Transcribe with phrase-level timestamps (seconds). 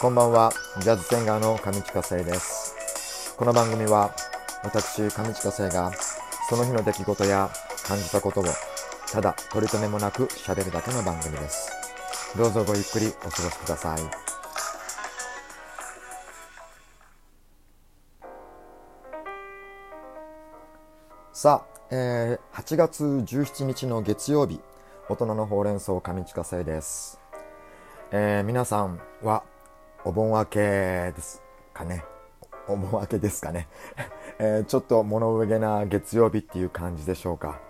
[0.00, 3.34] こんばんは、ジャズセンガーの上地下生です。
[3.36, 4.14] この番組は、
[4.62, 5.90] 私、上地下生が、
[6.48, 7.50] その日の出来事や
[7.84, 8.44] 感じたことを、
[9.10, 11.72] ただ取り留めもなく喋るだけの番組です。
[12.36, 13.98] どうぞごゆっくりお過ごしください。
[21.32, 24.60] さあ、えー8月17日の月曜日、
[25.08, 27.20] 大人のほうれん草上地下生です。
[28.12, 29.42] えー皆さんは
[30.08, 30.58] お盆明け
[31.14, 31.42] です
[31.74, 32.02] かね。
[32.66, 33.68] お盆明けですかね。
[34.40, 37.60] えーちょっと物憂げな月曜日っていう感じでしょうか。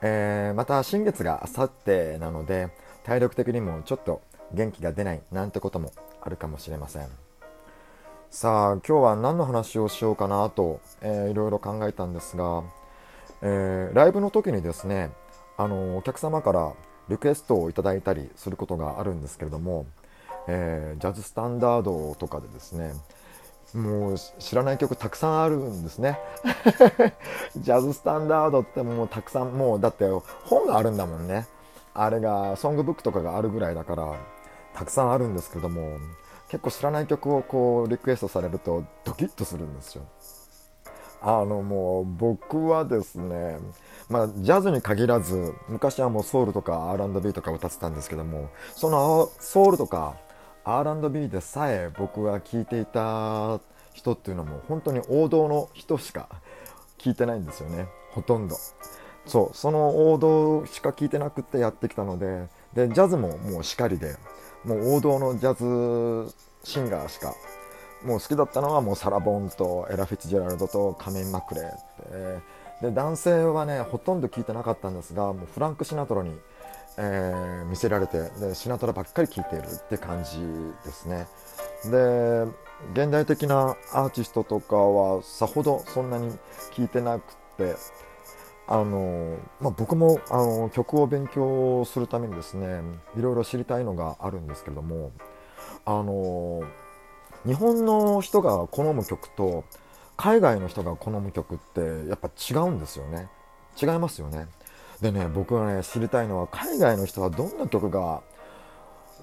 [0.00, 2.70] えーまた新月があさってなので、
[3.04, 4.22] 体力的にもちょっと
[4.54, 5.92] 元気が出ないなんてことも
[6.22, 7.08] あるかもしれません。
[8.30, 12.62] さあ、今日は何の話をしようかなと、えーいろいろ考えたんですが、
[13.42, 15.10] えーライブの時にですね、
[15.58, 16.72] あのお客様から
[17.08, 19.84] リクエストをいただいたりすることがあるんですけれども、
[20.48, 22.92] えージャズスタンダードとかでですね
[23.74, 26.18] もう知らない曲たくさんあるんですね。
[27.56, 30.08] ジャズスタンダードってもうたくさんもうだって
[30.44, 31.46] 本があるんだもんね。
[31.94, 34.14] あれがソングブックとかがあるぐらいだから
[34.74, 35.98] たくさんあるんですけども
[36.48, 40.02] 結構知らない曲をこうリクエストされるとドキッとするんですよ。
[41.22, 43.58] あのもう僕はですね
[44.08, 50.16] まあジャズに限らず昔はもうソウルとか R&B とか歌ってたんですけどもそのソウルとか
[50.64, 53.60] R&B でさえ僕が聴いていた
[53.94, 56.28] 人っていうのはもう本当に王道の人しか
[56.98, 57.86] 聴いてないんですよね。
[58.10, 58.56] ほとんど。
[59.26, 59.56] そう。
[59.56, 62.48] その王道しか聴いてなくてやってきたので。
[62.74, 64.16] でジャズももうしかりで。
[64.64, 67.34] もう王道のジャズシンガーしか
[68.04, 71.70] もう好きだったのはもうサラ・ボンとエラ・フィッツジェラルドとカメン・マクレーっ
[72.80, 72.86] て。
[72.88, 76.38] で男性はねほとんど聞いてなかったんですがもうフランク・シナトラに、
[77.02, 80.40] えー見せられてでシナトラばっかり聴いているって感じ
[80.84, 81.26] ですね。
[81.84, 82.44] で
[82.92, 86.30] 現代的なアーティストとかはさほどそんなに
[86.76, 87.76] 聴いてなくて
[88.66, 92.80] あの、まあ、僕もあの曲を勉強するためにですね
[93.16, 95.12] いろいろ知りたいのがあるんですけれども
[95.84, 96.62] あの
[97.46, 99.64] 日本の人が好む曲と
[100.16, 103.28] 海外の人が好む曲ってやっぱ違うんですよね。
[103.80, 104.48] 違いますよね。
[105.00, 108.22] でね僕がね知りたいのは海外の人はどんな曲が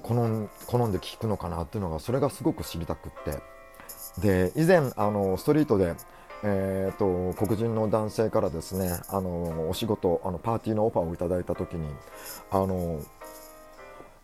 [0.03, 3.41] 好ん好んで聴くのかなっていうのがそれがすごく知りたくって。
[4.19, 5.95] で以前あのストリートで
[6.43, 11.89] えー、と黒人の男性からですねあのお仕事あのパーティーのオファーをいただいた時に
[12.51, 13.01] あの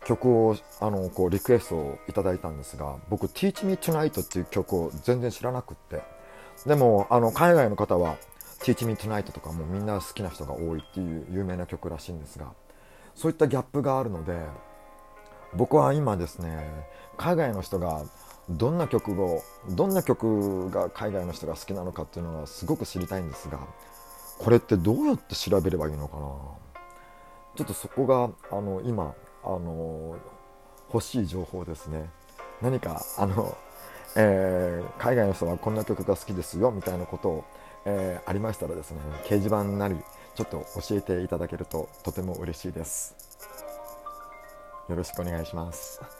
[0.04, 6.02] 曲をあのこうリクエストをいただいたんですが僕「Teach Me Tonight」っていう曲を全然知らなくって。
[6.66, 8.16] でもあの海外の方は
[8.64, 12.46] 「Teach Me Tonight」とかもみんな好きな人が多いっていう有名な曲らしいんですが
[13.14, 14.40] そういったギャップがあるので
[15.54, 16.86] 僕は今ですね
[17.18, 18.02] 海外の人が
[18.48, 23.58] どんな曲をどんな曲が海外の人が好きなのかっていうのがすごく知りたいんですが
[24.38, 26.22] これってどうやって調べればいいのかな？
[27.56, 29.14] ちょっとそこがあの今
[29.44, 30.16] あの
[30.92, 32.10] 欲しい情報ですね。
[32.60, 33.56] 何かあの、
[34.16, 37.44] えー海外の人はこんな曲が好きですよみたいなことを、
[37.84, 39.96] えーありましたらですね掲示板なり
[40.34, 43.14] ちょっと教えていただけるととても嬉しいです。
[44.88, 46.00] よろしくお願いします。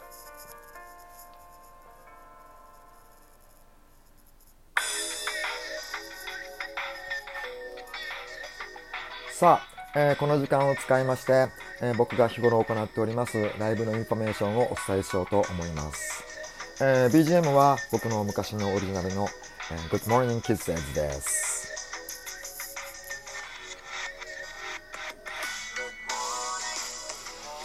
[9.32, 9.60] さ
[9.94, 11.48] あ、えーこの時間を使いまして、
[11.82, 16.33] えー僕が日頃行っておりますライブのインフォメーションをお伝えしようと思います、
[16.80, 19.28] えー BGM は僕の昔のオリジナルの、
[19.70, 21.44] えー Good Morning Kids Eds です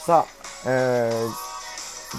[0.05, 1.49] さあ、えー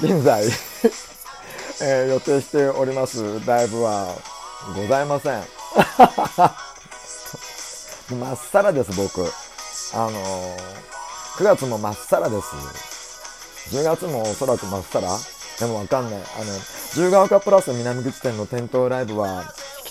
[0.02, 0.44] 現在、
[1.82, 4.14] えー予定しておりますライブは
[4.76, 5.44] ございません
[8.20, 9.20] まっさらです、僕。
[9.94, 10.56] あのー、
[11.38, 12.46] 9月もまっさらです。
[13.76, 15.16] 10月もおそらくまっさら？
[15.60, 16.20] でもわかんない。
[16.20, 16.52] あの、
[16.90, 19.44] 自由が丘プラス南口店の店頭ライブは、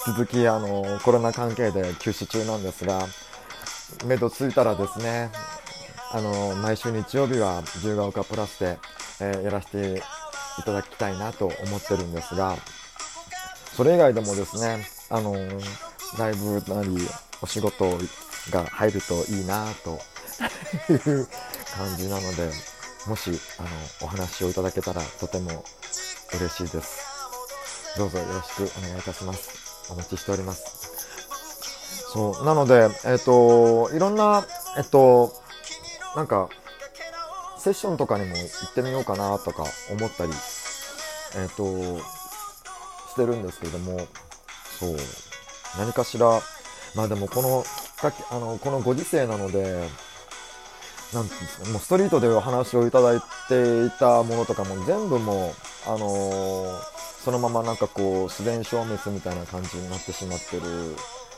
[0.06, 3.08] 引き続き、あの、コロナ関係で休止中なんですが、
[4.06, 5.32] 目処ついたらですね、
[6.12, 8.78] あの、毎週日曜日は自由が丘プラスで、
[9.22, 10.02] えーやらせて
[10.60, 12.58] いただきたいなと思ってるんですが、
[13.78, 15.34] それ以外でもですね、あの
[16.18, 16.98] ライブなり
[17.42, 17.98] お仕事
[18.50, 20.00] が入るといいなと
[20.92, 21.28] いう
[21.78, 22.52] 感じなので、
[23.08, 23.70] もし、あの、
[24.02, 25.64] お話をいただけたらとても
[26.34, 27.98] 嬉しいです。
[27.98, 29.92] どうぞよろしくお願いいたします。
[29.92, 32.10] お待ちしております。
[32.14, 34.46] そう、なので、えっ、と、いろんな、
[34.78, 35.34] えっと、
[36.16, 36.50] なんか、
[37.60, 40.32] セッションとかにも行ってみようかなとか思ったり
[41.36, 42.00] えっ、と
[43.10, 44.00] してるんですけれども
[44.80, 44.96] そう
[45.78, 46.42] 何かしら
[46.96, 49.88] まあでもこのきっかけあのこのご時世なので
[51.14, 55.54] なんですかもうストリートでお話をいただいていたものとかも全部もう
[55.88, 60.96] あのーそのままなんかこう自然消滅みたいな感じになってしまってる。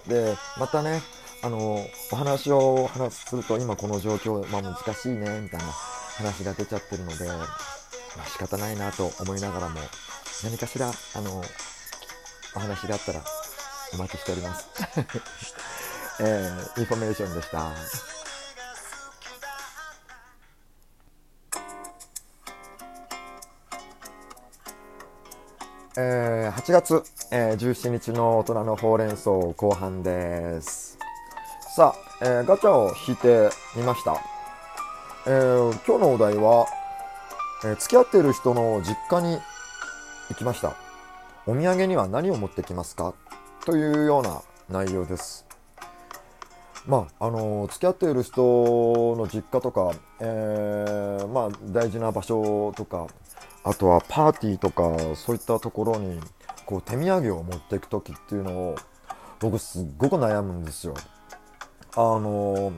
[0.08, 1.02] でまたね
[1.42, 5.66] あのーお話を話すると今この状況、まあ、難しいねみたいな
[6.18, 7.44] 話が出ちゃってるので、ま
[8.24, 9.80] あ、仕方ないなと思いながらも
[10.44, 11.44] 何かしらあの
[12.56, 13.22] お話があったら
[13.94, 14.68] お待ちしております、
[16.22, 18.21] えーインフォメーションでした。
[25.98, 30.98] えー8月、えー17日の大人のほうれん草後半です。
[31.76, 34.16] さあ、えーガチャを引いてみました、
[35.28, 36.66] えー今日のお題は、
[37.66, 39.38] えー付き合っている人の実家に
[40.30, 40.78] 行きました。
[41.46, 43.14] お土産には何を持ってきますか？
[43.66, 45.46] というような内容です。
[46.88, 48.42] まああの付き合っている人
[49.18, 49.92] の実家とか、
[50.22, 53.08] えーまあ、大事な場所とか
[53.64, 56.20] あとはパーティーとかそういったところに
[56.66, 58.76] こう手土産を持っていく時っていうのを
[59.40, 60.94] 僕すっごく悩むんですよ。
[61.96, 62.72] あの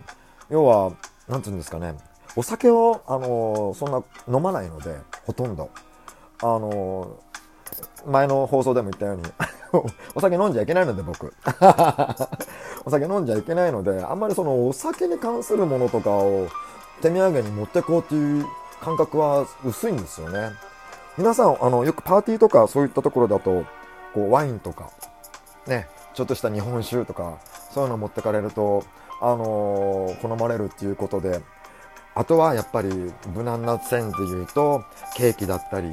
[0.49, 0.93] 要は
[1.27, 1.95] なんていうんですかね。
[2.35, 5.69] お酒をあのそんな飲まないのでほとんど。
[6.41, 7.19] あの
[8.05, 9.23] 前の放送でも言ったように
[10.15, 11.33] お酒飲んじゃいけないので僕。
[12.85, 16.47] お酒飲んじゃいけないのであんまりそのお酒に関するものとかを
[17.01, 18.45] 手土産に持ってこうっていう
[18.81, 20.51] 感覚は薄いんですよね。
[21.17, 23.65] 皆さんあのよくパーティーとかそういったところだと
[24.13, 24.89] こうワインとか
[25.67, 27.39] ねちょっとした日本酒とか
[27.71, 28.83] そういうの持ってかれると
[29.21, 31.41] あのー好まれるっていうことで
[32.15, 32.89] あとはやっぱり
[33.33, 34.83] 無難な線で言うと
[35.15, 35.89] ケーキだったり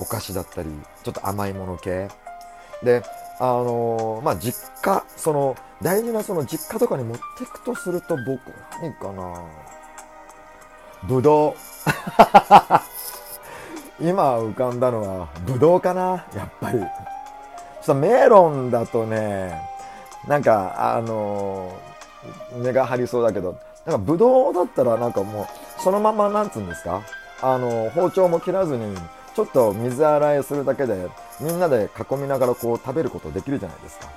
[0.00, 0.68] お菓子だったり
[1.02, 2.08] ちょっと甘いもの系。
[2.82, 3.02] で
[3.40, 8.40] あのーまあ実家その大事なその実家とかに持っていくとすると僕
[8.80, 9.42] 何かな
[11.04, 11.54] ぶどう。
[14.08, 16.78] 今浮かんだのはぶどうかなやっぱり。
[16.78, 16.88] ちょっ
[17.86, 19.60] とメロンだとね
[20.26, 21.94] なんかあのー
[22.62, 27.02] 値が張りそうだけどなんかぶどうだったらなんかもうそのままなんつうんですか？
[27.42, 28.96] あの包丁も切らずに
[29.34, 31.08] ちょっと水洗いするだけで
[31.40, 34.08] みんなで囲みながらこう食べることできるじゃないですか。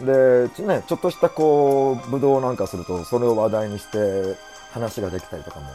[0.00, 4.36] でち,、ね、ちょっとしたこうぶどうなんかするとそれを話題にして
[4.70, 5.66] 話ができたりとかも。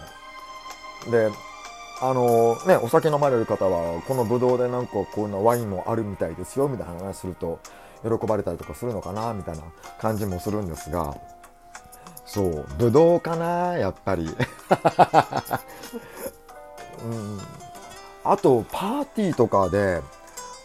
[1.12, 1.30] で
[2.02, 7.60] あのねお酒飲まれる方はこのぶどうでなんかこういうのワインもあるみたいですよみたいな話すると
[8.04, 9.64] 喜ばれたりとかするのかなみたいな
[10.00, 11.16] 感じもするんですが
[12.26, 14.26] そうぶどうかなやっぱり。
[17.06, 17.40] うん。
[18.24, 20.02] あとパーティーとかで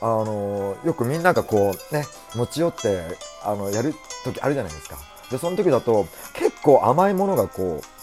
[0.00, 3.02] あのよくみんながこうね持ち寄って
[3.44, 3.94] あのやる
[4.24, 4.96] 時あるじゃないですか。
[5.30, 7.99] でその時だと結構甘いものがこう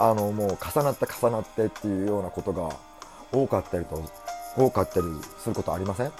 [0.00, 2.70] あのもう重なって重なってっていうようなことが
[3.30, 4.02] 多かったりと
[4.56, 5.06] 多かったり
[5.38, 6.12] することありません？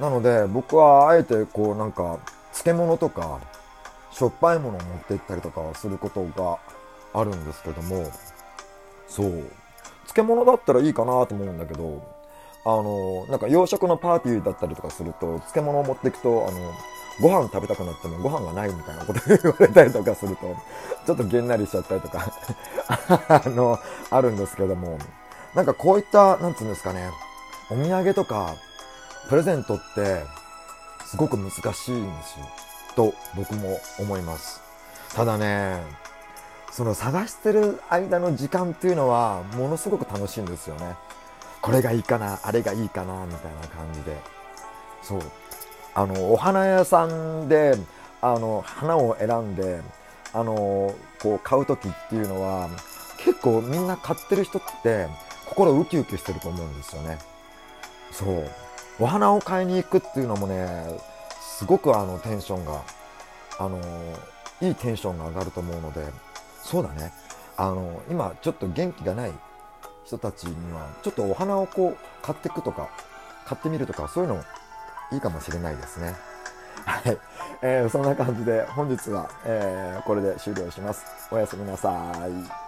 [0.00, 2.18] なので僕はあえてこうなんか
[2.52, 3.40] 漬物とか
[4.10, 6.58] しょっぱいものを持って行ったりとかすることが
[7.12, 8.10] あるんですけども
[9.08, 9.44] そう。
[10.06, 12.02] 漬物だったらいいかなと思うんだけど
[12.64, 16.72] あのなんか洋食のパーティーだったりとかすると漬物を持っていくとあの
[17.20, 20.56] ご飯食べたくなってもご飯がないみたいなこと言われたりとかすると
[21.06, 22.32] ちょっとげんなりしちゃったりとか
[23.44, 23.78] あの
[24.10, 24.98] あるんですけども。
[25.54, 27.10] なんかこういったなんつうんですかね。
[27.70, 28.56] お土産とか
[29.28, 30.24] プレゼントって
[31.06, 32.46] すごく難しいんですよ。
[32.96, 34.60] と僕も思います。
[35.14, 35.80] ただね
[36.72, 40.96] その探してる間の時間っていうのはものすごく楽しいんですよね。
[41.62, 44.16] これがいいかなあれがいいかなみたいな感じで。
[45.02, 45.22] そう。
[45.94, 47.76] あのお花屋さんで
[48.20, 49.80] あの花を選んで
[50.32, 52.68] あのこう買う時っていうのは
[53.18, 55.06] 結構みんな買ってる人って
[55.46, 57.18] 心ウキウキしてると思うんですよね。
[58.10, 58.50] そう。
[59.00, 60.86] お花を買いに行くっていうのもね
[61.40, 62.82] すごくあのテンションが
[63.58, 63.80] あの
[64.60, 66.04] いいテンションが上がると思うので
[66.62, 67.12] そうだね。
[67.56, 69.32] あの今ちょっと元気がない
[70.04, 72.88] 人たちにはちょっとお花をこう買っていくとか
[73.46, 74.42] 買ってみるとかそういうの
[75.14, 76.14] いいかもしれないですね。
[76.84, 77.18] はい、
[77.62, 81.04] えーそんな感じで本日は、えーこれで終了します。
[81.30, 82.63] おやすみなさい。